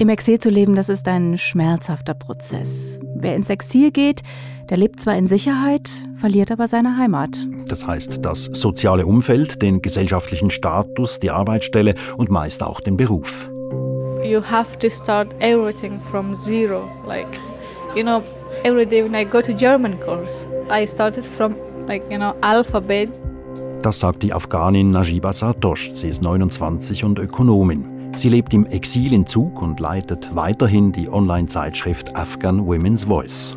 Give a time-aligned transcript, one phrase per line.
[0.00, 2.98] Im Exil zu leben, das ist ein schmerzhafter Prozess.
[3.16, 4.22] Wer ins Exil geht,
[4.70, 7.36] der lebt zwar in Sicherheit, verliert aber seine Heimat.
[7.66, 13.50] Das heißt, das soziale Umfeld, den gesellschaftlichen Status, die Arbeitsstelle und meist auch den Beruf.
[14.24, 16.88] You have to start everything from zero.
[17.06, 17.38] Like,
[17.94, 18.22] you know,
[18.64, 21.56] every day when I go to German course, I started from
[21.86, 23.10] like, you know, alphabet.
[23.82, 25.90] Das sagt die Afghanin Najiba Sartosh.
[25.92, 27.99] Sie ist 29 und Ökonomin.
[28.14, 33.56] Sie lebt im Exil in Zug und leitet weiterhin die Online-Zeitschrift Afghan Women's Voice.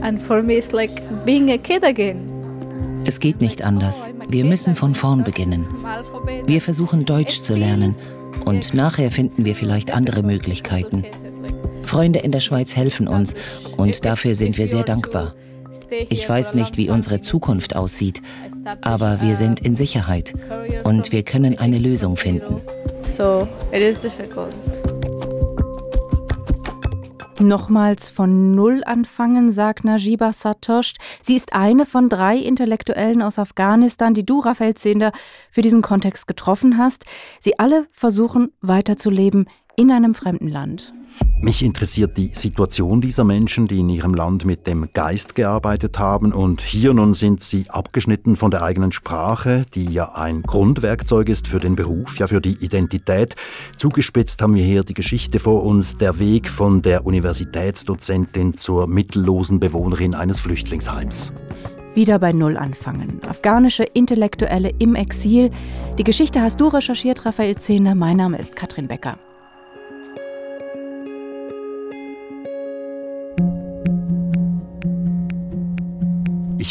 [0.00, 2.32] And for me it's like being a kid again.
[3.06, 4.10] Es geht nicht anders.
[4.28, 5.66] Wir müssen von vorn beginnen.
[6.46, 7.94] Wir versuchen Deutsch zu lernen
[8.44, 11.04] und nachher finden wir vielleicht andere Möglichkeiten.
[11.82, 13.34] Freunde in der Schweiz helfen uns
[13.76, 15.34] und dafür sind wir sehr dankbar.
[16.08, 18.22] Ich weiß nicht, wie unsere Zukunft aussieht,
[18.80, 20.34] aber wir sind in Sicherheit
[20.82, 22.60] und wir können eine Lösung finden.
[23.06, 24.52] So it is difficult.
[27.38, 30.94] Nochmals von Null anfangen, sagt Najiba Satosh.
[31.22, 35.12] Sie ist eine von drei Intellektuellen aus Afghanistan, die du, Raphael Zehnder,
[35.50, 37.04] für diesen Kontext getroffen hast.
[37.40, 40.92] Sie alle versuchen weiterzuleben in einem fremden Land.
[41.40, 46.32] Mich interessiert die Situation dieser Menschen, die in ihrem Land mit dem Geist gearbeitet haben
[46.32, 51.46] und hier nun sind sie abgeschnitten von der eigenen Sprache, die ja ein Grundwerkzeug ist
[51.46, 53.34] für den Beruf, ja für die Identität.
[53.76, 59.60] Zugespitzt haben wir hier die Geschichte vor uns, der Weg von der Universitätsdozentin zur mittellosen
[59.60, 61.32] Bewohnerin eines Flüchtlingsheims
[61.94, 63.22] wieder bei Null anfangen.
[63.26, 65.50] Afghanische Intellektuelle im Exil.
[65.96, 67.94] Die Geschichte hast du recherchiert, Raphael Zehner.
[67.94, 69.18] Mein Name ist Katrin Becker.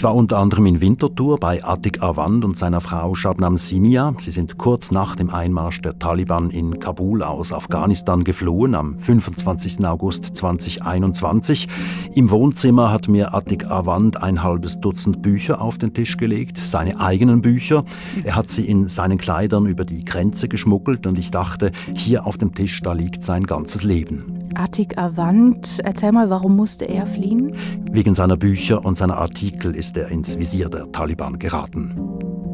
[0.06, 4.14] War unter anderem in Winterthur bei Atik Awand und seiner Frau Shabnam Simia.
[4.20, 9.84] Sie sind kurz nach dem Einmarsch der Taliban in Kabul aus Afghanistan geflohen, am 25.
[9.84, 11.68] August 2021.
[12.14, 17.00] Im Wohnzimmer hat mir Atik Awand ein halbes Dutzend Bücher auf den Tisch gelegt, seine
[17.00, 17.84] eigenen Bücher.
[18.24, 22.38] Er hat sie in seinen Kleidern über die Grenze geschmuggelt und ich dachte, hier auf
[22.38, 24.35] dem Tisch, da liegt sein ganzes Leben.
[24.56, 27.56] Atik Avant, erzähl mal, warum musste er fliehen?
[27.92, 31.92] Wegen seiner Bücher und seiner Artikel ist er ins Visier der Taliban geraten.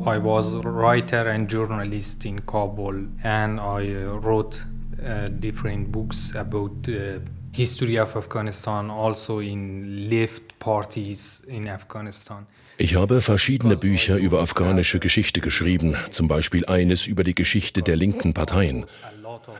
[0.04, 4.66] I was a writer and journalist in Kabul and I wrote
[5.00, 7.20] uh, different books about the uh,
[7.54, 12.48] history of Afghanistan, also in left parties in Afghanistan.
[12.78, 17.96] Ich habe verschiedene Bücher über afghanische Geschichte geschrieben, zum Beispiel eines über die Geschichte der
[17.96, 18.86] linken Parteien.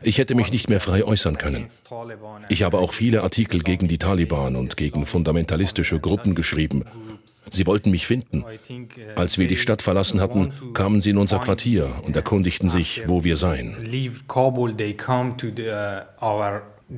[0.02, 1.66] Ich hätte mich nicht mehr frei äußern können.
[2.48, 6.84] Ich habe auch viele Artikel gegen die Taliban und gegen fundamentalistische Gruppen geschrieben.
[7.50, 8.44] Sie wollten mich finden.
[9.16, 13.24] Als wir die Stadt verlassen hatten, kamen sie in unser Quartier und erkundigten sich, wo
[13.24, 13.76] wir seien.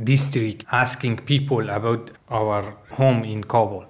[0.03, 3.87] District asking people about our home in Kabul.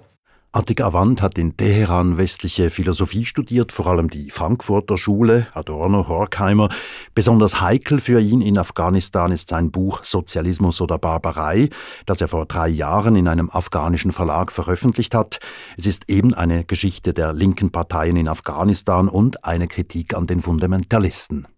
[0.55, 6.69] Atik Avant hat in Teheran westliche Philosophie studiert, vor allem die Frankfurter Schule, Adorno, Horkheimer.
[7.13, 11.67] Besonders heikel für ihn in Afghanistan ist sein Buch Sozialismus oder Barbarei,
[12.05, 15.39] das er vor drei Jahren in einem afghanischen Verlag veröffentlicht hat.
[15.75, 20.41] Es ist eben eine Geschichte der linken Parteien in Afghanistan und eine Kritik an den
[20.41, 21.49] Fundamentalisten.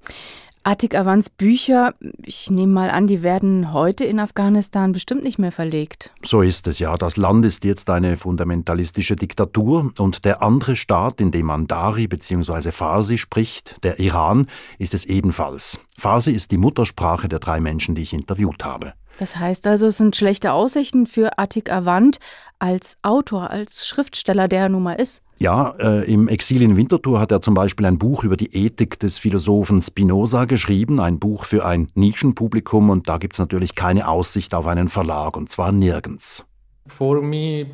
[0.68, 1.94] Atik Avans Bücher,
[2.26, 6.12] ich nehme mal an, die werden heute in Afghanistan bestimmt nicht mehr verlegt.
[6.22, 6.98] So ist es ja.
[6.98, 12.08] Das Land ist jetzt eine fundamentalistische Diktatur und der andere Staat, in dem man Dari
[12.08, 12.72] bzw.
[12.72, 14.48] Farsi spricht, der Iran,
[14.78, 15.80] ist es ebenfalls.
[15.98, 18.92] Farsi ist die Muttersprache der drei Menschen, die ich interviewt habe.
[19.20, 22.18] Das heißt also, es sind schlechte Aussichten für Atik Avant
[22.60, 25.24] als Autor, als Schriftsteller, der er nun mal ist.
[25.40, 29.00] Ja, äh, im Exil in Winterthur hat er zum Beispiel ein Buch über die Ethik
[29.00, 34.08] des Philosophen Spinoza geschrieben, ein Buch für ein Nischenpublikum und da gibt es natürlich keine
[34.08, 36.44] Aussicht auf einen Verlag und zwar nirgends.
[36.88, 37.68] For me,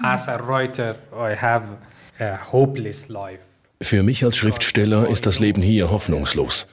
[0.00, 1.64] as a writer, I have
[2.20, 3.40] a hopeless life.
[3.80, 6.68] Für mich als Schriftsteller ist das Leben hier hoffnungslos.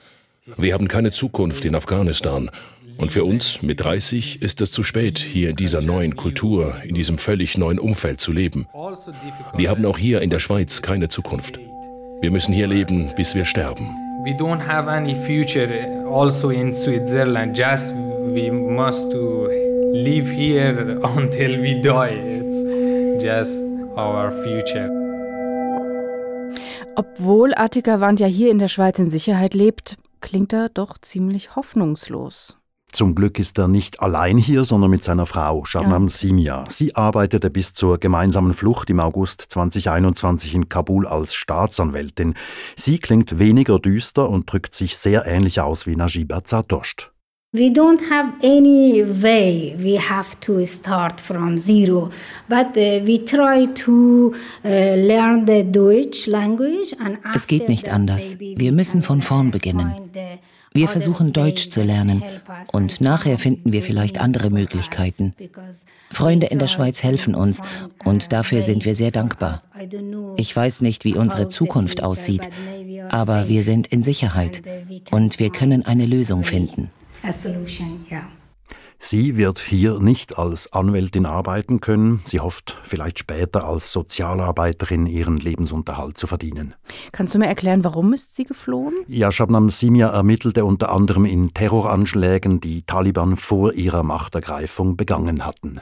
[0.56, 2.50] Wir haben keine Zukunft in Afghanistan
[2.98, 6.94] und für uns mit 30 ist es zu spät, hier in dieser neuen Kultur, in
[6.94, 8.66] diesem völlig neuen Umfeld zu leben.
[9.56, 11.58] Wir haben auch hier in der Schweiz keine Zukunft.
[12.20, 13.94] Wir müssen hier leben, bis wir sterben.
[14.24, 15.68] We don't have any future
[16.10, 17.56] also in Switzerland.
[17.56, 17.94] Just
[18.34, 19.48] we must to
[19.92, 22.16] live here until we die.
[22.16, 23.60] It's just
[23.96, 24.90] our future.
[26.96, 31.54] Obwohl Attika Wand ja hier in der Schweiz in Sicherheit lebt, klingt er doch ziemlich
[31.54, 32.56] hoffnungslos.
[32.96, 36.08] Zum Glück ist er nicht allein hier, sondern mit seiner Frau, Shabnam ja.
[36.08, 36.64] Simia.
[36.70, 42.32] Sie arbeitete bis zur gemeinsamen Flucht im August 2021 in Kabul als Staatsanwältin.
[42.74, 47.12] Sie klingt weniger düster und drückt sich sehr ähnlich aus wie Najiba Zatost.
[47.52, 49.74] We don't have any way.
[49.76, 52.08] We have to start from zero,
[52.48, 54.32] but uh, we try to
[54.64, 56.96] uh, learn the Deutsch language.
[56.98, 58.38] And es geht nicht anders.
[58.38, 59.92] Wir müssen von vorn beginnen.
[60.76, 62.22] Wir versuchen Deutsch zu lernen
[62.70, 65.32] und nachher finden wir vielleicht andere Möglichkeiten.
[66.10, 67.62] Freunde in der Schweiz helfen uns
[68.04, 69.62] und dafür sind wir sehr dankbar.
[70.36, 72.50] Ich weiß nicht, wie unsere Zukunft aussieht,
[73.08, 74.62] aber wir sind in Sicherheit
[75.10, 76.90] und wir können eine Lösung finden.
[78.98, 82.22] Sie wird hier nicht als Anwältin arbeiten können.
[82.24, 86.74] Sie hofft vielleicht später als Sozialarbeiterin ihren Lebensunterhalt zu verdienen.
[87.12, 88.94] Kannst du mir erklären, warum ist sie geflohen?
[89.06, 95.80] Ja, Shabnam Simia ermittelte unter anderem in Terroranschlägen, die Taliban vor ihrer Machtergreifung begangen hatten.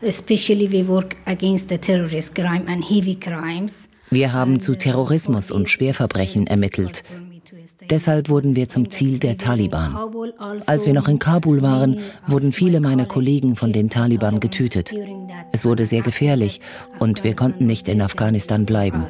[0.00, 3.88] Especially we work against the terrorist crime and heavy crimes.
[4.10, 7.02] Wir haben zu Terrorismus und Schwerverbrechen ermittelt.
[7.90, 9.94] Deshalb wurden wir zum Ziel der Taliban.
[10.66, 14.92] Als wir noch in Kabul waren, wurden viele meiner Kollegen von den Taliban getötet.
[15.52, 16.60] Es wurde sehr gefährlich
[16.98, 19.04] und wir konnten nicht in Afghanistan bleiben.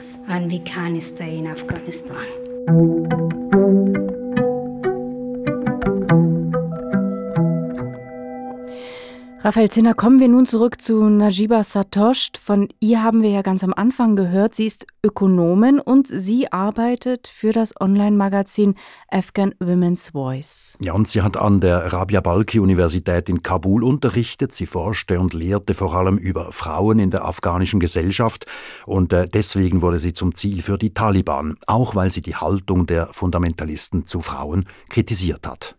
[9.46, 12.37] Raphael Zinner, kommen wir nun zurück zu Najiba Satosht.
[12.37, 14.56] Von ihr haben wir ja ganz am Anfang gehört.
[14.56, 18.75] Sie ist Ökonomin und sie arbeitet für das Online-Magazin
[19.08, 20.76] Afghan Women's Voice.
[20.81, 24.50] Ja, und sie hat an der Rabia Balki Universität in Kabul unterrichtet.
[24.50, 28.46] Sie forschte und lehrte vor allem über Frauen in der afghanischen Gesellschaft
[28.84, 32.87] und äh, deswegen wurde sie zum Ziel für die Taliban, auch weil sie die Haltung
[32.87, 35.76] der Fundamentalisten zu Frauen kritisiert hat.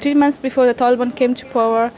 [0.00, 1.90] Three months before the Taliban came to power,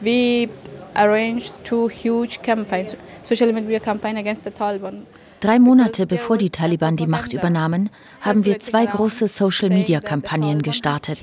[0.00, 0.48] we
[0.94, 5.06] arranged two huge campaigns, social media campaign against the Taliban.
[5.40, 7.90] Drei Monate bevor die Taliban die Macht übernahmen,
[8.22, 11.20] haben wir zwei große Social-Media-Kampagnen gestartet.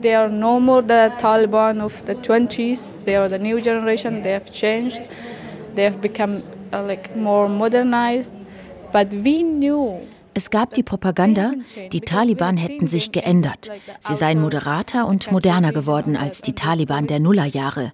[0.00, 2.94] They are no more the Taliban of the 20s.
[3.04, 4.22] They are the new generation.
[4.22, 5.02] They have changed.
[5.74, 6.42] They have become
[6.72, 8.32] uh, like more modernized.
[8.92, 10.00] But we knew
[10.40, 11.52] es gab die Propaganda,
[11.92, 13.70] die Taliban hätten sich geändert.
[14.00, 17.92] Sie seien moderater und moderner geworden als die Taliban der Nullerjahre.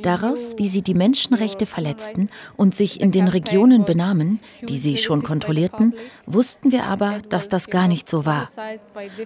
[0.00, 5.22] Daraus, wie sie die Menschenrechte verletzten und sich in den Regionen benahmen, die sie schon
[5.22, 5.92] kontrollierten,
[6.24, 8.48] wussten wir aber, dass das gar nicht so war.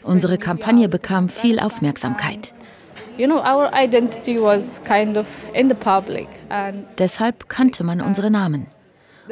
[0.02, 2.54] Unsere Kampagne bekam viel Aufmerksamkeit.
[6.98, 8.66] Deshalb kannte man unsere Namen.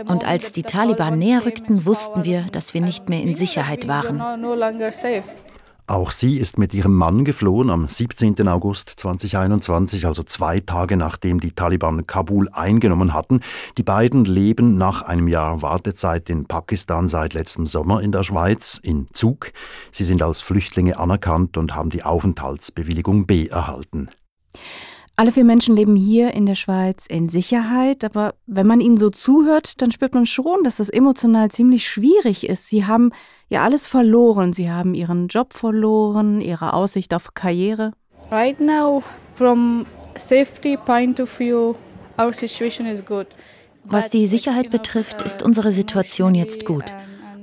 [0.06, 4.20] Und als die Taliban näher rückten, wussten wir, dass wir nicht mehr in Sicherheit waren.
[5.88, 8.46] Auch sie ist mit ihrem Mann geflohen am 17.
[8.46, 13.40] August 2021, also zwei Tage nachdem die Taliban Kabul eingenommen hatten.
[13.78, 18.78] Die beiden leben nach einem Jahr Wartezeit in Pakistan seit letztem Sommer in der Schweiz
[18.82, 19.52] in Zug.
[19.90, 24.10] Sie sind als Flüchtlinge anerkannt und haben die Aufenthaltsbewilligung B erhalten.
[25.20, 29.10] Alle vier Menschen leben hier in der Schweiz in Sicherheit, aber wenn man ihnen so
[29.10, 32.68] zuhört, dann spürt man schon, dass das emotional ziemlich schwierig ist.
[32.70, 33.10] Sie haben
[33.48, 34.52] ja alles verloren.
[34.52, 37.94] Sie haben ihren Job verloren, ihre Aussicht auf Karriere.
[38.30, 39.02] Right now,
[39.34, 39.86] from
[40.16, 41.74] safety point of view,
[42.16, 43.26] our situation is good.
[43.82, 46.84] Was die Sicherheit betrifft, ist unsere Situation jetzt gut.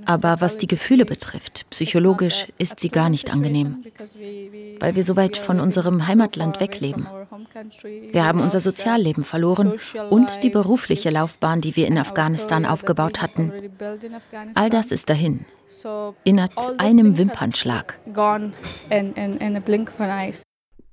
[0.05, 3.83] Aber was die Gefühle betrifft, psychologisch ist sie gar nicht angenehm,
[4.79, 7.07] weil wir so weit von unserem Heimatland wegleben.
[8.11, 9.73] Wir haben unser Sozialleben verloren
[10.09, 13.51] und die berufliche Laufbahn, die wir in Afghanistan aufgebaut hatten.
[14.53, 15.45] All das ist dahin,
[16.23, 17.99] innerhalb einem Wimpernschlag.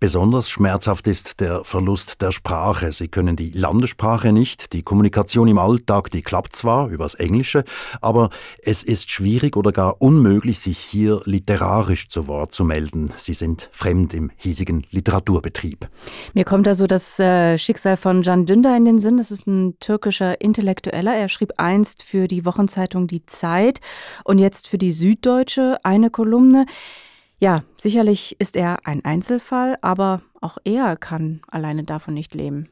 [0.02, 2.90] Besonders schmerzhaft ist der Verlust der Sprache.
[2.90, 4.72] Sie können die Landessprache nicht.
[4.72, 7.62] Die Kommunikation im Alltag, die klappt zwar übers Englische,
[8.00, 8.30] aber
[8.64, 13.12] es ist schwierig oder gar unmöglich, sich hier literarisch zu Wort zu melden.
[13.16, 15.88] Sie sind fremd im hiesigen Literaturbetrieb.
[16.34, 19.18] Mir kommt da so das äh, Schicksal von Can Dündar in den Sinn.
[19.18, 21.14] Das ist ein türkischer Intellektueller.
[21.14, 23.78] Er schrieb einst für die Wochenzeitung Die Zeit
[24.24, 26.66] und jetzt für die Süddeutsche eine Kolumne.
[27.42, 32.68] Ja, sicherlich ist er ein Einzelfall, aber auch er kann alleine davon nicht leben.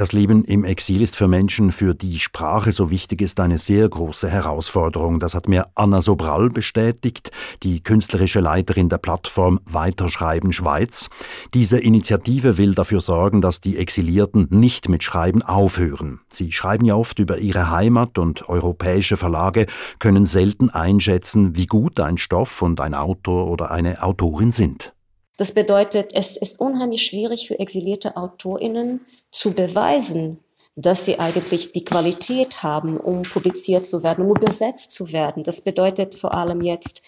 [0.00, 3.86] Das Leben im Exil ist für Menschen, für die Sprache so wichtig ist, eine sehr
[3.86, 5.20] große Herausforderung.
[5.20, 7.30] Das hat mir Anna Sobral bestätigt,
[7.62, 11.10] die künstlerische Leiterin der Plattform Weiterschreiben Schweiz.
[11.52, 16.20] Diese Initiative will dafür sorgen, dass die Exilierten nicht mit Schreiben aufhören.
[16.30, 19.66] Sie schreiben ja oft über ihre Heimat und europäische Verlage
[19.98, 24.94] können selten einschätzen, wie gut ein Stoff und ein Autor oder eine Autorin sind.
[25.40, 30.40] Das bedeutet, es ist unheimlich schwierig für exilierte AutorInnen zu beweisen,
[30.76, 35.42] dass sie eigentlich die Qualität haben, um publiziert zu werden, um übersetzt zu werden.
[35.42, 37.00] Das bedeutet vor allem jetzt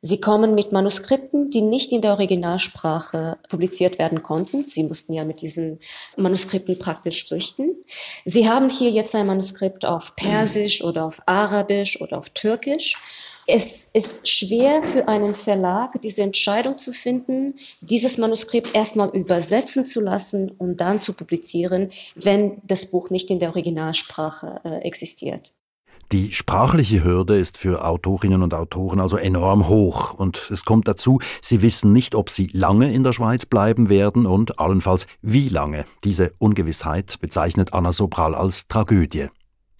[0.00, 4.64] Sie kommen mit Manuskripten, die nicht in der Originalsprache publiziert werden konnten.
[4.64, 5.80] Sie mussten ja mit diesen
[6.16, 7.76] Manuskripten praktisch flüchten.
[8.24, 12.96] Sie haben hier jetzt ein Manuskript auf Persisch oder auf Arabisch oder auf Türkisch.
[13.50, 20.02] Es ist schwer für einen Verlag, diese Entscheidung zu finden, dieses Manuskript erstmal übersetzen zu
[20.02, 25.54] lassen und dann zu publizieren, wenn das Buch nicht in der Originalsprache äh, existiert.
[26.12, 31.18] Die sprachliche Hürde ist für Autorinnen und Autoren also enorm hoch und es kommt dazu,
[31.40, 35.86] sie wissen nicht, ob sie lange in der Schweiz bleiben werden und allenfalls wie lange.
[36.04, 39.28] Diese Ungewissheit bezeichnet Anna Sobral als Tragödie.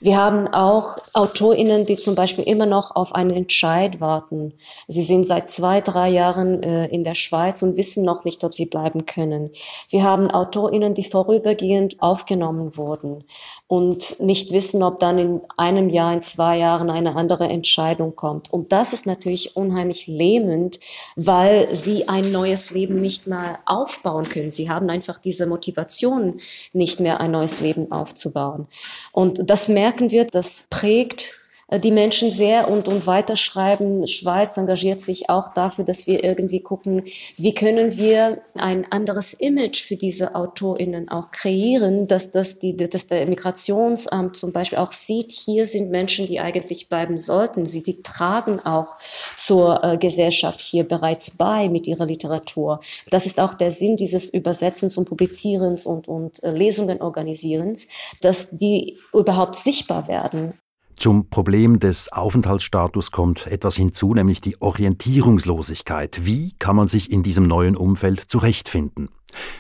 [0.00, 4.54] Wir haben auch AutorInnen, die zum Beispiel immer noch auf einen Entscheid warten.
[4.86, 8.54] Sie sind seit zwei, drei Jahren äh, in der Schweiz und wissen noch nicht, ob
[8.54, 9.50] sie bleiben können.
[9.90, 13.24] Wir haben AutorInnen, die vorübergehend aufgenommen wurden
[13.68, 18.50] und nicht wissen, ob dann in einem Jahr, in zwei Jahren eine andere Entscheidung kommt.
[18.50, 20.80] Und das ist natürlich unheimlich lähmend,
[21.16, 24.50] weil sie ein neues Leben nicht mehr aufbauen können.
[24.50, 26.40] Sie haben einfach diese Motivation,
[26.72, 28.66] nicht mehr ein neues Leben aufzubauen.
[29.12, 31.34] Und das merken wir, das prägt
[31.76, 34.06] die Menschen sehr und, und weiterschreiben.
[34.06, 37.04] Schweiz engagiert sich auch dafür, dass wir irgendwie gucken,
[37.36, 43.06] wie können wir ein anderes Image für diese AutorInnen auch kreieren, dass, das die, dass
[43.08, 47.66] der Migrationsamt zum Beispiel auch sieht, hier sind Menschen, die eigentlich bleiben sollten.
[47.66, 48.96] Sie, sie tragen auch
[49.36, 52.80] zur äh, Gesellschaft hier bereits bei mit ihrer Literatur.
[53.10, 57.88] Das ist auch der Sinn dieses Übersetzens und Publizierens und, und äh, Lesungen organisierens,
[58.22, 60.54] dass die überhaupt sichtbar werden.
[60.98, 66.26] Zum Problem des Aufenthaltsstatus kommt etwas hinzu, nämlich die Orientierungslosigkeit.
[66.26, 69.08] Wie kann man sich in diesem neuen Umfeld zurechtfinden?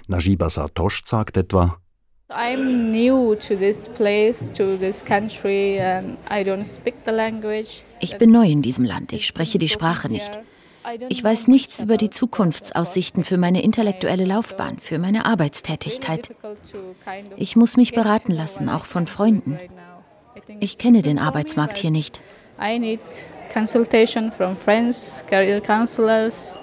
[0.08, 1.76] Najiba Sartosh sagt etwa,
[2.28, 7.82] I'm new to this place, to this country, and I don't speak the language.
[8.00, 10.40] Ich bin neu in diesem Land, ich spreche die Sprache nicht.
[11.08, 16.34] Ich weiß nichts über die Zukunftsaussichten für meine intellektuelle Laufbahn, für meine Arbeitstätigkeit.
[17.36, 19.58] Ich muss mich beraten lassen, auch von Freunden.
[20.60, 22.20] Ich kenne den Arbeitsmarkt hier nicht.
[22.60, 23.00] I need
[23.52, 26.58] consultation from friends, career counselors.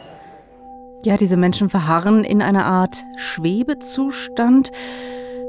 [1.04, 4.72] Ja, diese Menschen verharren in einer Art Schwebezustand.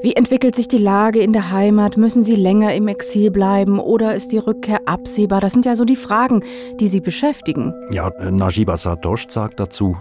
[0.02, 1.96] Wie entwickelt sich die Lage in der Heimat?
[1.96, 5.40] Müssen sie länger im Exil bleiben oder ist die Rückkehr absehbar?
[5.40, 6.44] Das sind ja so die Fragen,
[6.78, 7.72] die sie beschäftigen.
[7.90, 9.96] Ja, Najiba Sardosh sagt dazu.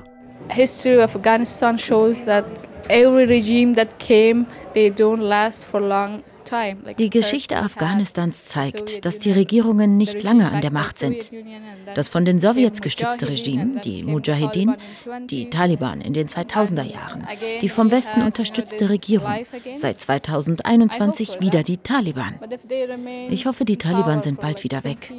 [0.50, 2.46] History of Afghanistan shows that
[2.90, 6.22] every regime that came, they don't last for long.
[7.00, 11.32] Die Geschichte Afghanistans zeigt, dass die Regierungen nicht lange an der Macht sind.
[11.96, 14.76] Das von den Sowjets gestützte Regime, die Mujahedin,
[15.26, 17.28] die Taliban in den 2000er Jahren,
[17.62, 22.40] die vom Westen unterstützte Regierung, seit 2021 wieder die Taliban.
[23.30, 25.12] Ich hoffe, die Taliban sind bald wieder weg.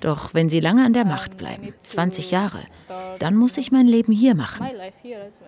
[0.00, 2.60] Doch wenn sie lange an der Macht bleiben, 20 Jahre,
[3.18, 4.66] dann muss ich mein Leben hier machen.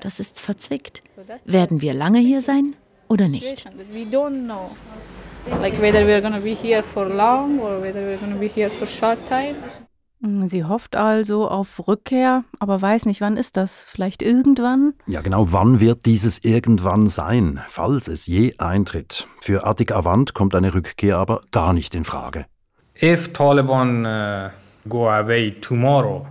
[0.01, 1.01] Das ist verzwickt.
[1.45, 2.75] Werden wir lange hier sein
[3.09, 3.67] oder nicht?
[5.61, 8.49] Like whether we're going to be here for long or whether we're going to be
[8.49, 9.57] here for short time.
[10.47, 13.85] Sie hofft also auf Rückkehr, aber weiß nicht, wann ist das?
[13.85, 14.95] Vielleicht irgendwann?
[15.07, 19.27] Ja, genau, wann wird dieses irgendwann sein, falls es je eintritt?
[19.43, 22.47] Für Atik Avant kommt eine Rückkehr aber gar nicht in Frage.
[23.03, 24.51] If Taliban uh,
[24.89, 26.27] go away tomorrow,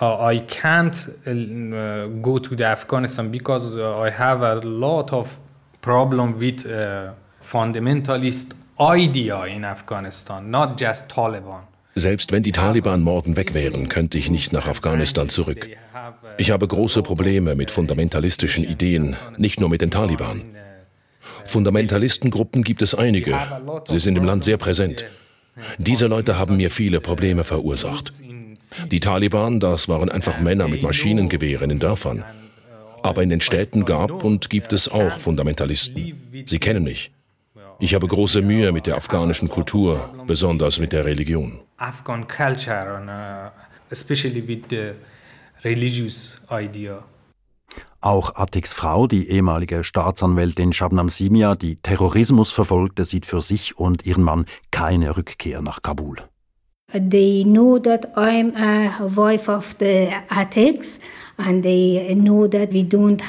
[0.00, 5.38] uh, I can't uh, go to the Afghanistan because uh, I have a lot of
[5.82, 11.62] problem with uh, fundamentalist idea in Afghanistan, not just Taliban.
[11.94, 15.70] Selbst wenn die Taliban morgen weg wären, könnte ich nicht nach Afghanistan zurück.
[16.36, 20.42] Ich habe große Probleme mit fundamentalistischen Ideen, nicht nur mit den Taliban.
[21.46, 23.38] Fundamentalistengruppen gibt es einige.
[23.86, 25.06] Sie sind im Land sehr präsent.
[25.78, 28.12] Diese Leute haben mir viele Probleme verursacht.
[28.90, 32.24] Die Taliban, das waren einfach Männer mit Maschinengewehren in Dörfern.
[33.02, 36.44] Aber in den Städten gab und gibt es auch Fundamentalisten.
[36.44, 37.10] Sie kennen mich.
[37.78, 41.60] Ich habe große Mühe mit der afghanischen Kultur, besonders mit der Religion.
[41.76, 43.50] Afghan culture and uh,
[43.90, 44.92] especially with the
[45.62, 47.04] religious idea.
[48.00, 54.06] Auch Atiks Frau, die ehemalige Staatsanwältin Shabnam Simia, die Terrorismus verfolgte, sieht für sich und
[54.06, 56.16] ihren Mann keine Rückkehr nach Kabul.
[56.92, 61.00] They know that I'm a wife of the Atiks
[61.36, 63.20] and they know that we don't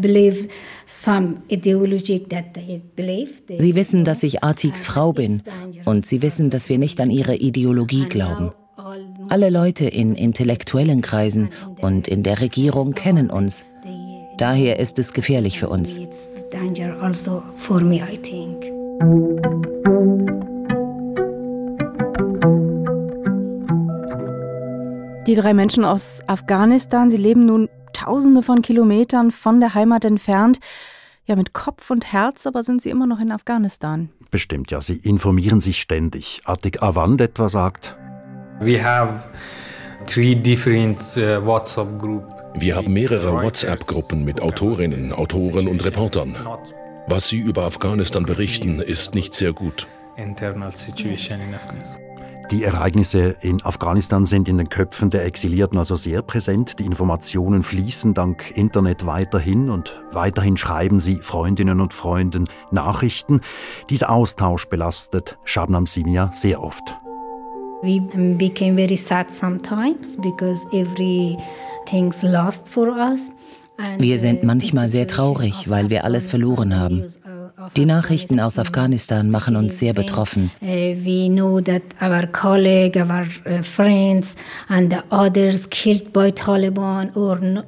[0.00, 0.50] believe
[0.86, 3.42] some ideology that they believe.
[3.58, 5.42] Sie wissen, dass ich Atiks Frau bin
[5.84, 8.52] und sie wissen, dass wir nicht an ihre Ideologie glauben.
[9.28, 11.50] Alle Leute in intellektuellen Kreisen
[11.82, 13.66] und in der Regierung kennen uns.
[14.38, 16.00] Daher ist es gefährlich für uns.
[16.50, 19.71] Danger also for me, I think.
[25.28, 30.58] Die drei Menschen aus Afghanistan, sie leben nun tausende von Kilometern von der Heimat entfernt.
[31.26, 34.10] Ja, mit Kopf und Herz, aber sind sie immer noch in Afghanistan.
[34.32, 34.80] Bestimmt, ja.
[34.80, 36.40] Sie informieren sich ständig.
[36.44, 37.96] Atik Awand etwa sagt.
[38.58, 39.22] We have
[40.08, 42.24] three different uh, WhatsApp group.
[42.54, 46.36] Wir haben mehrere WhatsApp-Gruppen mit Autorinnen, Autoren und Reportern.
[47.06, 49.86] Was sie über Afghanistan berichten, ist nicht sehr gut.
[50.16, 52.01] Internal situation in Afghanistan.
[52.52, 56.78] Die Ereignisse in Afghanistan sind in den Köpfen der Exilierten also sehr präsent.
[56.78, 63.40] Die Informationen fließen dank Internet weiterhin und weiterhin schreiben sie Freundinnen und Freunden Nachrichten.
[63.88, 66.82] Dieser Austausch belastet Shabnam Simia sehr oft.
[67.80, 68.00] We
[68.36, 73.30] became very sad sometimes because everything's lost for us.
[73.96, 77.04] Wir sind manchmal sehr traurig, weil wir alles verloren haben.
[77.76, 80.50] Die Nachrichten aus Afghanistan machen uns sehr betroffen.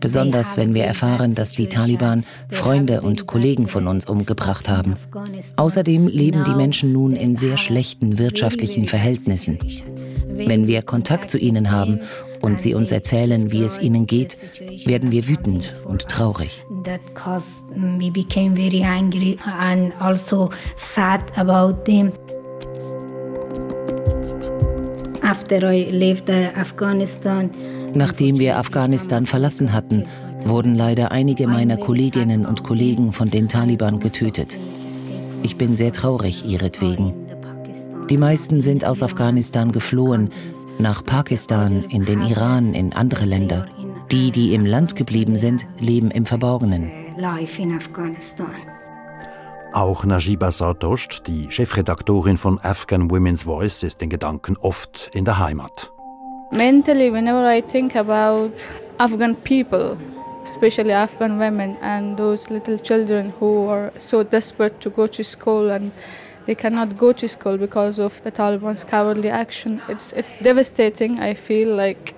[0.01, 4.97] Besonders wenn wir erfahren, dass die Taliban Freunde und Kollegen von uns umgebracht haben.
[5.57, 9.59] Außerdem leben die Menschen nun in sehr schlechten wirtschaftlichen Verhältnissen.
[10.29, 12.01] Wenn wir Kontakt zu ihnen haben
[12.45, 14.37] und sie uns erzählen, wie es ihnen geht,
[14.87, 16.65] werden wir wütend und traurig.
[17.33, 17.47] Also
[27.95, 30.05] Nachdem wir Afghanistan verlassen hatten,
[30.45, 34.59] wurden leider einige meiner Kolleginnen und Kollegen von den Taliban getötet.
[35.43, 37.15] Ich bin sehr traurig ihretwegen.
[38.11, 40.29] Die meisten sind aus Afghanistan geflohen,
[40.79, 43.67] nach Pakistan, in den Iran, in andere Länder.
[44.13, 46.91] Die, die im Land geblieben sind, leben im Verborgenen.
[49.73, 55.39] Auch Najiba Sardost, die Chefredaktorin von Afghan Women's Voice, ist in Gedanken oft in der
[55.39, 55.93] Heimat.
[56.51, 58.53] Mentally, whenever I think about
[58.99, 59.97] Afghan people,
[60.45, 65.71] especially Afghan women and those little children who are so desperate to go to school
[65.71, 65.91] and
[66.47, 69.81] they cannot go to school because of the Taliban's cowardly action.
[69.89, 71.19] It's, it's devastating.
[71.21, 72.15] I feel like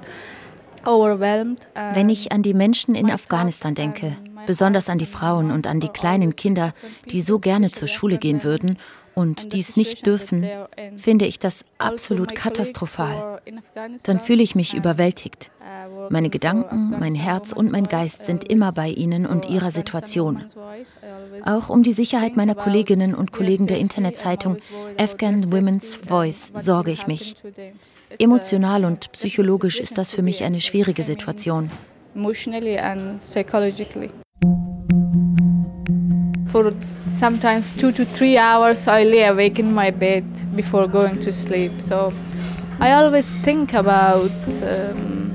[0.86, 1.66] overwhelmed.
[1.94, 5.88] Wenn ich an die Menschen in Afghanistan denke, besonders an die Frauen und an die
[5.88, 6.72] kleinen Kinder,
[7.10, 8.78] die so gerne zur Schule gehen würden
[9.16, 10.46] und dies nicht dürfen,
[10.96, 13.40] finde ich das absolut katastrophal.
[14.04, 15.50] Dann fühle ich mich überwältigt.
[16.10, 20.44] Meine Gedanken, mein Herz und mein Geist sind immer bei ihnen und ihrer Situation.
[21.46, 24.58] Auch um die Sicherheit meiner Kolleginnen und Kollegen der Internetzeitung
[24.98, 27.36] Afghan Women's Voice sorge ich mich.
[28.18, 31.70] Emotional und psychologisch ist das für mich eine schwierige Situation.
[32.14, 34.10] Emotionally and psychologically.
[36.48, 36.72] For
[37.10, 41.72] sometimes two to three hours, I lay awake in my bed before going to sleep.
[41.80, 42.12] So
[42.80, 44.32] I always think about
[44.62, 45.32] um,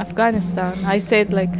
[0.00, 0.74] Afghanistan.
[0.84, 1.50] I said like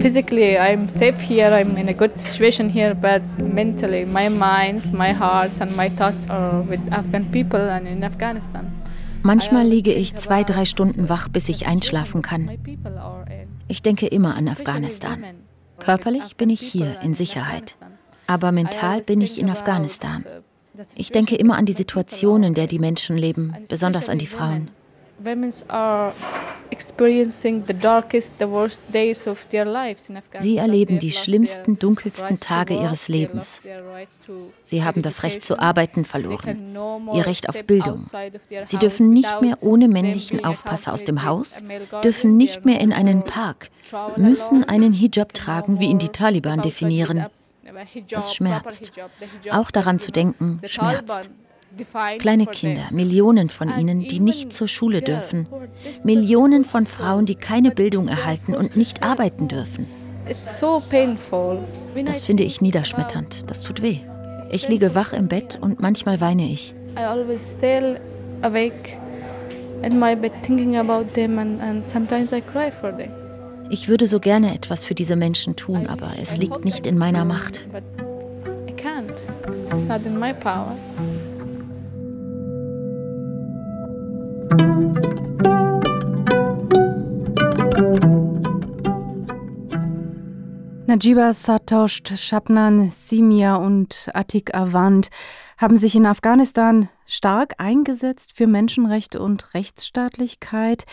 [0.00, 5.12] physically I'm safe here, I'm in a good situation here, but mentally my minds, my
[5.12, 8.72] hearts and my thoughts are with Afghan people and in Afghanistan.
[9.22, 12.50] Manchmal liege ich zwei, drei Stunden wach, bis ich einschlafen kann.
[13.68, 15.24] Ich denke immer an Afghanistan.
[15.78, 17.74] Körperlich bin ich hier in Sicherheit
[18.30, 20.24] aber mental bin ich in Afghanistan.
[20.94, 24.70] Ich denke immer an die Situation, in der die Menschen leben, besonders an die Frauen.
[30.38, 33.60] Sie erleben die schlimmsten, dunkelsten Tage ihres Lebens.
[34.64, 36.74] Sie haben das Recht zu arbeiten verloren,
[37.12, 38.06] ihr Recht auf Bildung.
[38.64, 41.62] Sie dürfen nicht mehr ohne männlichen Aufpasser aus dem Haus,
[42.04, 43.70] dürfen nicht mehr in einen Park,
[44.16, 47.26] müssen einen Hijab tragen, wie ihn die Taliban definieren.
[48.08, 48.92] Das schmerzt.
[49.50, 51.30] Auch daran zu denken, schmerzt.
[52.18, 55.46] Kleine Kinder, Millionen von ihnen, die nicht zur Schule dürfen.
[56.02, 59.86] Millionen von Frauen, die keine Bildung erhalten und nicht arbeiten dürfen.
[62.04, 63.50] Das finde ich niederschmetternd.
[63.50, 64.00] Das tut weh.
[64.50, 66.74] Ich liege wach im Bett und manchmal weine ich.
[69.82, 73.19] in my bed thinking about them and, and sometimes I cry for them.
[73.72, 77.24] Ich würde so gerne etwas für diese Menschen tun, aber es liegt nicht in meiner
[77.24, 77.68] Macht.
[90.86, 95.08] Najiba Satosh, Shabnan Simia und Atik Avant
[95.56, 100.86] haben sich in Afghanistan stark eingesetzt für Menschenrechte und Rechtsstaatlichkeit.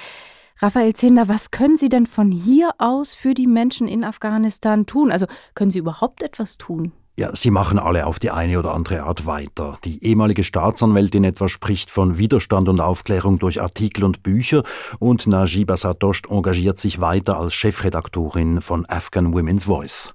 [0.60, 5.12] Raphael Zehnder, was können Sie denn von hier aus für die Menschen in Afghanistan tun?
[5.12, 6.94] Also können Sie überhaupt etwas tun?
[7.16, 9.78] Ja, sie machen alle auf die eine oder andere Art weiter.
[9.86, 14.64] Die ehemalige Staatsanwältin etwa spricht von Widerstand und Aufklärung durch Artikel und Bücher
[14.98, 20.14] und Najiba Satosht engagiert sich weiter als Chefredaktorin von Afghan Women's Voice.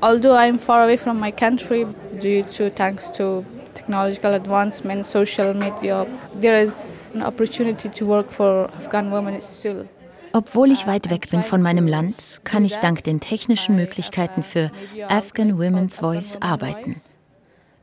[0.00, 1.86] Although I'm far away from my country
[2.20, 3.44] due to thanks to
[3.88, 6.06] technological advancement, social media,
[6.40, 9.86] there is an opportunity to work for Afghan women still.
[10.34, 14.70] Obwohl ich weit weg bin von meinem Land, kann ich dank den technischen Möglichkeiten für
[15.08, 16.96] Afghan Women's Voice arbeiten.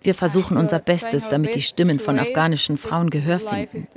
[0.03, 3.87] Wir versuchen unser Bestes, damit die Stimmen von afghanischen Frauen Gehör finden,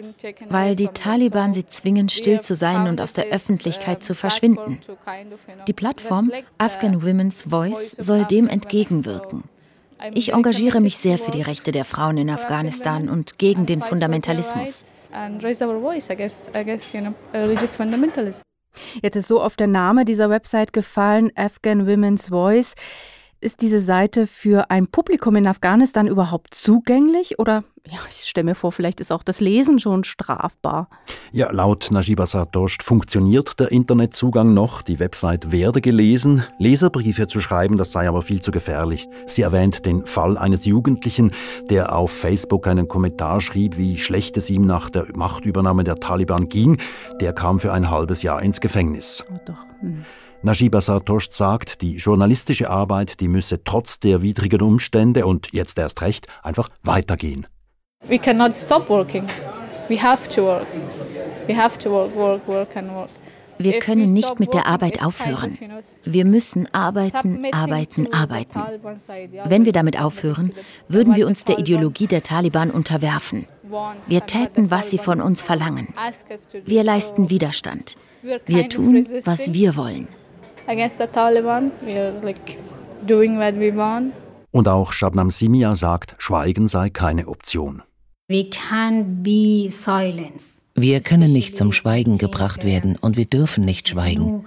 [0.48, 4.78] weil die Taliban sie zwingen, still zu sein und aus der Öffentlichkeit zu verschwinden.
[5.66, 9.44] Die Plattform Afghan Women's Voice soll dem entgegenwirken.
[10.14, 15.08] Ich engagiere mich sehr für die Rechte der Frauen in Afghanistan und gegen den Fundamentalismus.
[19.02, 22.74] Jetzt ist so oft der Name dieser Website gefallen, Afghan Women's Voice.
[23.40, 28.54] Ist diese Seite für ein Publikum in Afghanistan überhaupt zugänglich oder ja, ich stelle mir
[28.56, 30.88] vor, vielleicht ist auch das Lesen schon strafbar.
[31.32, 34.82] Ja, laut Najiba Sardost funktioniert der Internetzugang noch.
[34.82, 36.42] Die Website werde gelesen.
[36.58, 39.06] Leserbriefe zu schreiben, das sei aber viel zu gefährlich.
[39.26, 41.30] Sie erwähnt den Fall eines Jugendlichen,
[41.70, 46.48] der auf Facebook einen Kommentar schrieb, wie schlecht es ihm nach der Machtübernahme der Taliban
[46.48, 46.78] ging.
[47.20, 49.24] Der kam für ein halbes Jahr ins Gefängnis.
[49.32, 49.64] Oh doch.
[49.80, 50.04] Hm.
[50.42, 56.00] Najiba Sartosh sagt, die journalistische Arbeit, die müsse trotz der widrigen Umstände und jetzt erst
[56.00, 57.46] recht einfach weitergehen.
[58.08, 59.24] We cannot stop working.
[59.88, 60.66] We have to work.
[61.48, 63.10] We have to work, work, work and work.
[63.58, 65.58] Wir können nicht mit der Arbeit aufhören.
[66.04, 68.60] Wir müssen arbeiten, arbeiten, arbeiten.
[69.46, 70.52] Wenn wir damit aufhören,
[70.86, 73.48] würden wir uns der Ideologie der Taliban unterwerfen.
[74.06, 75.88] Wir täten, was sie von uns verlangen.
[76.64, 77.96] Wir leisten Widerstand.
[78.46, 80.06] Wir tun, was wir wollen
[80.68, 81.72] against the Taliban.
[81.82, 82.58] We like
[83.06, 84.12] doing what we want.
[84.50, 87.82] Und auch Shabnam Simia sagt, Schweigen sei keine Option.
[88.28, 88.50] Wir
[91.00, 94.44] können nicht zum Schweigen gebracht werden und wir dürfen nicht schweigen.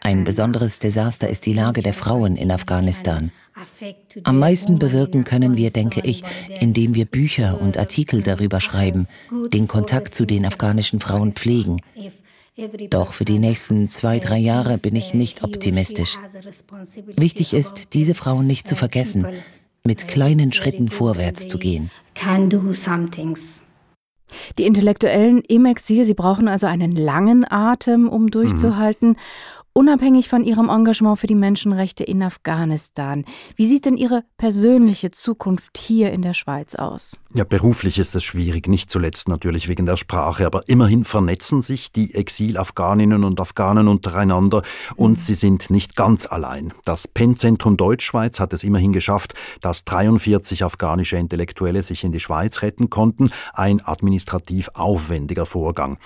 [0.00, 3.32] Ein besonderes Desaster ist die Lage der Frauen in Afghanistan.
[4.24, 6.22] Am meisten bewirken können wir, denke ich,
[6.60, 9.08] indem wir Bücher und Artikel darüber schreiben,
[9.52, 11.80] den Kontakt zu den afghanischen Frauen pflegen,
[12.90, 16.18] doch für die nächsten zwei, drei Jahre bin ich nicht optimistisch.
[17.16, 19.26] Wichtig ist, diese Frauen nicht zu vergessen,
[19.84, 21.90] mit kleinen Schritten vorwärts zu gehen.
[24.58, 29.10] Die Intellektuellen im Exil, sie brauchen also einen langen Atem, um durchzuhalten.
[29.10, 29.16] Mhm
[29.74, 33.24] unabhängig von Ihrem Engagement für die Menschenrechte in Afghanistan.
[33.56, 37.18] Wie sieht denn Ihre persönliche Zukunft hier in der Schweiz aus?
[37.36, 41.90] Ja, beruflich ist es schwierig, nicht zuletzt natürlich wegen der Sprache, aber immerhin vernetzen sich
[41.90, 44.62] die Exil-Afghaninnen und Afghanen untereinander
[44.94, 46.72] und sie sind nicht ganz allein.
[46.84, 52.62] Das PEN-Zentrum Deutschschweiz hat es immerhin geschafft, dass 43 afghanische Intellektuelle sich in die Schweiz
[52.62, 55.98] retten konnten, ein administrativ aufwendiger Vorgang.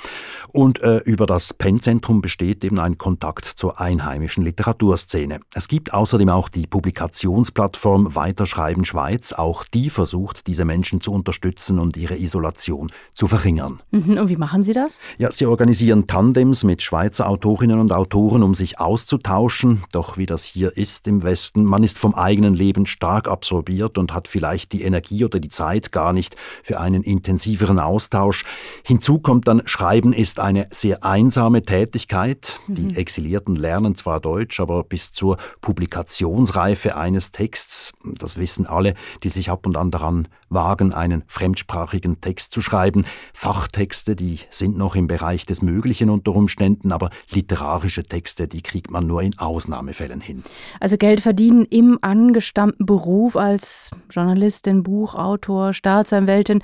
[0.48, 5.40] Und äh, über das PEN-Zentrum besteht eben ein Kontakt zur einheimischen Literaturszene.
[5.52, 9.34] Es gibt außerdem auch die Publikationsplattform Weiterschreiben Schweiz.
[9.34, 13.80] Auch die versucht, diese Menschen zu unterstützen und ihre Isolation zu verringern.
[13.90, 15.00] Mhm, und wie machen Sie das?
[15.18, 19.84] Ja, sie organisieren Tandems mit Schweizer Autorinnen und Autoren, um sich auszutauschen.
[19.92, 24.14] Doch wie das hier ist im Westen, man ist vom eigenen Leben stark absorbiert und
[24.14, 28.44] hat vielleicht die Energie oder die Zeit gar nicht für einen intensiveren Austausch.
[28.84, 32.60] Hinzu kommt dann, Schreiben ist eine sehr einsame Tätigkeit.
[32.68, 32.94] Die mhm.
[32.94, 39.50] Exilierten lernen zwar Deutsch, aber bis zur Publikationsreife eines Texts, das wissen alle, die sich
[39.50, 43.04] ab und an daran wagen, einen fremdsprachigen Text zu schreiben.
[43.32, 48.90] Fachtexte, die sind noch im Bereich des Möglichen unter Umständen, aber literarische Texte, die kriegt
[48.90, 50.44] man nur in Ausnahmefällen hin.
[50.80, 56.62] Also Geld verdienen im angestammten Beruf als Journalistin, Buchautor, Staatsanwältin,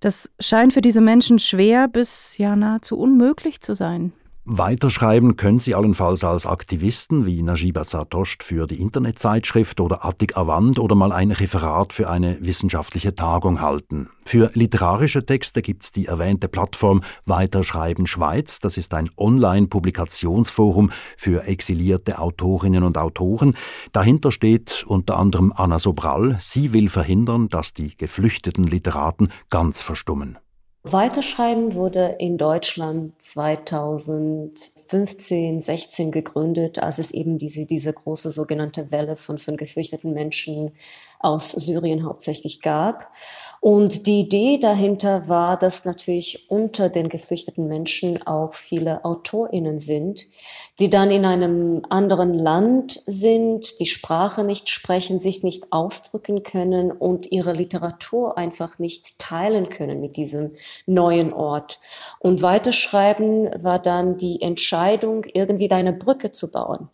[0.00, 4.14] das scheint für diese Menschen schwer bis ja nahezu unmöglich zu sein.
[4.52, 10.80] Weiterschreiben können sie allenfalls als Aktivisten wie Najiba Sartosht für die Internetzeitschrift oder Attik Avant
[10.80, 14.08] oder mal ein Referat für eine wissenschaftliche Tagung halten.
[14.24, 18.58] Für literarische Texte gibt es die erwähnte Plattform Weiterschreiben Schweiz.
[18.58, 23.54] Das ist ein Online-Publikationsforum für exilierte Autorinnen und Autoren.
[23.92, 26.36] Dahinter steht unter anderem Anna Sobral.
[26.40, 30.38] Sie will verhindern, dass die geflüchteten Literaten ganz verstummen.
[30.82, 39.16] Weiterschreiben wurde in Deutschland 2015, 16 gegründet, als es eben diese, diese große sogenannte Welle
[39.16, 40.72] von, von geflüchteten Menschen
[41.20, 43.10] aus Syrien hauptsächlich gab.
[43.62, 50.26] Und die Idee dahinter war, dass natürlich unter den geflüchteten Menschen auch viele Autorinnen sind,
[50.78, 56.90] die dann in einem anderen Land sind, die Sprache nicht sprechen, sich nicht ausdrücken können
[56.90, 60.52] und ihre Literatur einfach nicht teilen können mit diesem
[60.86, 61.80] neuen Ort.
[62.18, 66.88] Und weiterschreiben war dann die Entscheidung, irgendwie da eine Brücke zu bauen.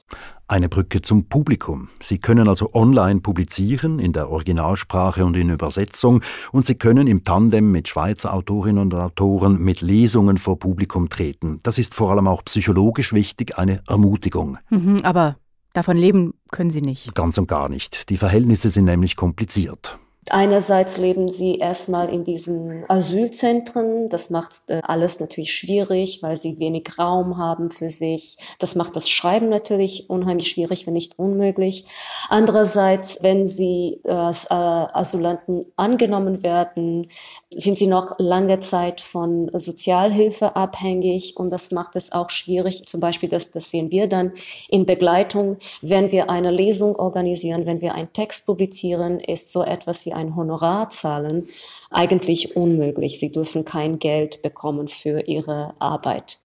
[0.49, 1.89] Eine Brücke zum Publikum.
[2.01, 7.25] Sie können also online publizieren, in der Originalsprache und in Übersetzung, und Sie können im
[7.25, 11.59] Tandem mit Schweizer Autorinnen und Autoren mit Lesungen vor Publikum treten.
[11.65, 14.59] Das ist vor allem auch psychologisch wichtig, eine Ermutigung.
[14.71, 15.37] Mhm, aber
[15.73, 17.13] davon leben können Sie nicht.
[17.17, 18.09] Ganz und gar nicht.
[18.09, 19.99] Die Verhältnisse sind nämlich kompliziert.
[20.31, 24.09] Einerseits leben sie erstmal in diesen Asylzentren.
[24.09, 28.37] Das macht äh, alles natürlich schwierig, weil sie wenig Raum haben für sich.
[28.59, 31.85] Das macht das Schreiben natürlich unheimlich schwierig, wenn nicht unmöglich.
[32.29, 37.09] Andererseits, wenn sie als äh, Asylanten angenommen werden,
[37.55, 42.87] sind sie noch lange Zeit von Sozialhilfe abhängig und das macht es auch schwierig.
[42.87, 44.33] Zum Beispiel, das, das sehen wir dann
[44.69, 50.05] in Begleitung, wenn wir eine Lesung organisieren, wenn wir einen Text publizieren, ist so etwas
[50.05, 51.47] wie ein Honorar zahlen,
[51.91, 53.21] eigentlich unmöglich.
[53.21, 56.41] Sie dürfen kein Geld bekommen für ihre Arbeit.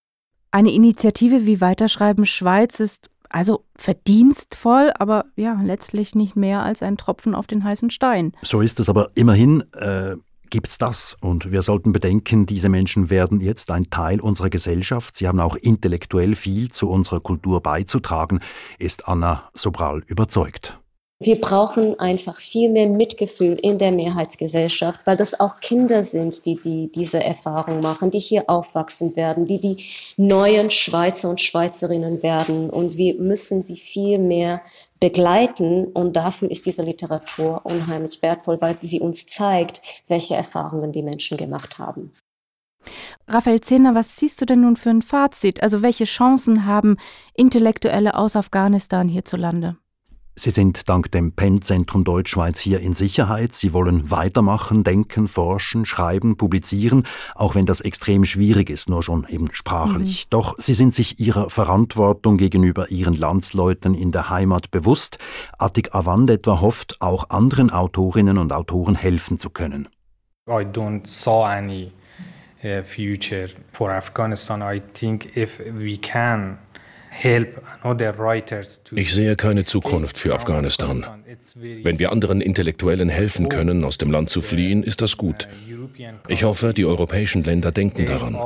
[0.51, 6.97] Eine Initiative wie Weiterschreiben Schweiz ist also verdienstvoll, aber ja, letztlich nicht mehr als ein
[6.97, 8.33] Tropfen auf den heißen Stein.
[8.41, 9.63] So ist es aber immerhin.
[9.73, 10.17] Äh
[10.51, 11.17] gibt's das.
[11.21, 15.15] Und wir sollten bedenken, diese Menschen werden jetzt ein Teil unserer Gesellschaft.
[15.15, 18.41] Sie haben auch intellektuell viel zu unserer Kultur beizutragen,
[18.77, 20.80] ist Anna Sobral überzeugt.
[21.23, 26.59] Wir brauchen einfach viel mehr Mitgefühl in der Mehrheitsgesellschaft, weil das auch Kinder sind, die,
[26.59, 29.85] die diese Erfahrung machen, die hier aufwachsen werden, die die
[30.17, 32.71] neuen Schweizer und Schweizerinnen werden.
[32.71, 34.63] Und wir müssen sie viel mehr
[34.99, 35.85] begleiten.
[35.85, 41.37] Und dafür ist diese Literatur unheimlich wertvoll, weil sie uns zeigt, welche Erfahrungen die Menschen
[41.37, 42.11] gemacht haben.
[43.27, 45.61] Raphael Zehner, was ziehst du denn nun für ein Fazit?
[45.61, 46.97] Also welche Chancen haben
[47.35, 49.77] Intellektuelle aus Afghanistan hierzulande?
[50.35, 53.53] Sie sind dank dem Penn-Zentrum Deutschschweiz hier in Sicherheit.
[53.53, 59.27] Sie wollen weitermachen, denken, forschen, schreiben, publizieren, auch wenn das extrem schwierig ist, nur schon
[59.27, 60.25] eben sprachlich.
[60.25, 60.29] Mhm.
[60.29, 65.17] Doch sie sind sich ihrer Verantwortung gegenüber ihren Landsleuten in der Heimat bewusst.
[65.57, 69.89] Atik Awand etwa hofft, auch anderen Autorinnen und Autoren helfen zu können.
[70.47, 71.91] I don't saw any
[72.63, 74.61] uh, future for Afghanistan.
[74.61, 76.57] I think if we can
[78.95, 81.05] ich sehe keine Zukunft für Afghanistan.
[81.55, 85.47] Wenn wir anderen Intellektuellen helfen können, aus dem Land zu fliehen, ist das gut.
[86.27, 88.37] Ich hoffe, die europäischen Länder denken daran.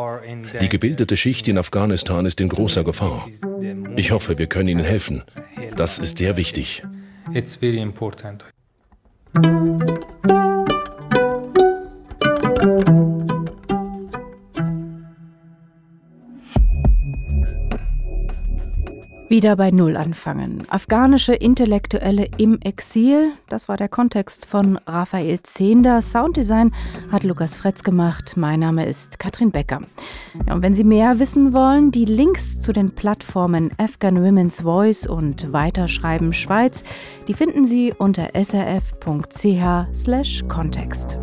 [0.62, 3.28] Die gebildete Schicht in Afghanistan ist in großer Gefahr.
[3.96, 5.24] Ich hoffe, wir können ihnen helfen.
[5.76, 6.84] Das ist sehr wichtig.
[7.34, 8.46] It's very important.
[19.36, 20.64] Wieder bei Null anfangen.
[20.70, 26.02] Afghanische Intellektuelle im Exil, das war der Kontext von Raphael Zehnder.
[26.02, 26.74] Sounddesign
[27.12, 28.38] hat Lukas Fretz gemacht.
[28.38, 29.82] Mein Name ist Katrin Becker.
[30.48, 35.06] Ja, und wenn Sie mehr wissen wollen, die Links zu den Plattformen Afghan Women's Voice
[35.06, 36.86] und Weiterschreiben Schweiz,
[37.28, 41.20] die finden Sie unter srf.ch/kontext.